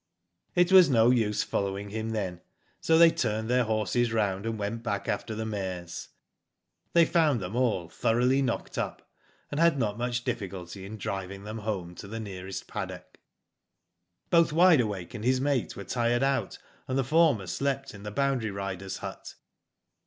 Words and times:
"It 0.55 0.71
was 0.71 0.89
no 0.89 1.11
use 1.11 1.43
following 1.43 1.91
him 1.91 2.09
then, 2.09 2.41
so 2.79 2.97
they 2.97 3.11
turned 3.11 3.47
their 3.51 3.65
horses 3.65 4.11
round, 4.11 4.47
and 4.47 4.57
went 4.57 4.81
back 4.81 5.07
after 5.07 5.35
the 5.35 5.43
H 5.43 5.45
Digitized 5.45 5.53
byGoogk 5.53 5.61
98 5.61 5.67
WHO 5.77 5.83
DID 5.83 5.83
ITf 5.83 5.83
mares. 5.83 6.09
They 6.93 7.05
found 7.05 7.39
them 7.39 7.55
all 7.55 7.87
thoroughly 7.87 8.41
knocked 8.41 8.77
up, 8.79 9.07
and 9.51 9.59
had 9.59 9.77
not 9.77 9.99
much 9.99 10.23
difficulty 10.23 10.87
in 10.87 10.97
driving 10.97 11.43
them 11.43 11.59
home 11.59 11.93
to 11.93 12.07
the 12.07 12.19
nearest 12.19 12.65
paddock. 12.67 13.19
*'Both 14.31 14.51
Wide 14.51 14.81
Awake 14.81 15.13
and 15.13 15.23
his 15.23 15.39
mate 15.39 15.75
were 15.75 15.83
tired 15.83 16.23
out, 16.23 16.57
and 16.87 16.97
the 16.97 17.03
former 17.03 17.45
slept 17.45 17.93
in 17.93 18.01
the 18.01 18.09
boundary 18.09 18.49
rider's 18.49 18.97
hut. 18.97 19.35